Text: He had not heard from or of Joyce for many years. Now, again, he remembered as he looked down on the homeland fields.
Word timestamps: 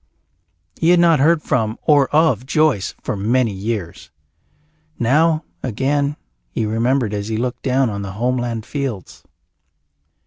He 0.79 0.89
had 0.89 0.99
not 0.99 1.19
heard 1.19 1.43
from 1.43 1.77
or 1.83 2.07
of 2.07 2.43
Joyce 2.47 2.95
for 3.03 3.15
many 3.15 3.51
years. 3.51 4.09
Now, 4.97 5.43
again, 5.61 6.15
he 6.49 6.65
remembered 6.65 7.13
as 7.13 7.27
he 7.27 7.37
looked 7.37 7.61
down 7.61 7.87
on 7.91 8.01
the 8.01 8.13
homeland 8.13 8.65
fields. 8.65 9.21